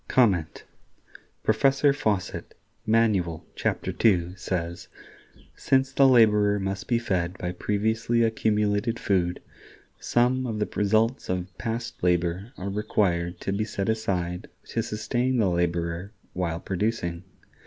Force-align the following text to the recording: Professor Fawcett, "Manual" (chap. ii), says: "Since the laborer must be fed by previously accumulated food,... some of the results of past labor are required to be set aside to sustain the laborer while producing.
Professor 1.43 1.93
Fawcett, 1.93 2.55
"Manual" 2.87 3.45
(chap. 3.55 3.85
ii), 4.03 4.33
says: 4.35 4.87
"Since 5.55 5.91
the 5.91 6.07
laborer 6.07 6.59
must 6.59 6.87
be 6.87 6.97
fed 6.97 7.37
by 7.37 7.51
previously 7.51 8.23
accumulated 8.23 8.97
food,... 8.97 9.41
some 9.99 10.47
of 10.47 10.57
the 10.57 10.65
results 10.75 11.29
of 11.29 11.55
past 11.59 12.01
labor 12.01 12.51
are 12.57 12.69
required 12.71 13.39
to 13.41 13.51
be 13.53 13.63
set 13.63 13.89
aside 13.89 14.49
to 14.69 14.81
sustain 14.81 15.37
the 15.37 15.51
laborer 15.51 16.13
while 16.33 16.59
producing. 16.59 17.23